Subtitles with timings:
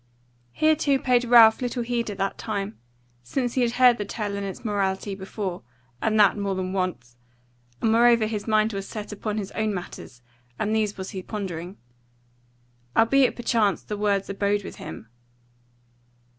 [0.53, 2.75] Hereto paid Ralph little heed at that time,
[3.21, 5.61] since he had heard the tale and its morality before,
[6.01, 7.17] and that more than once;
[7.83, 10.23] and moreover his mind was set upon his own matters
[10.57, 11.77] and these was he pondering.
[12.97, 15.07] Albeit perchance the words abode with him.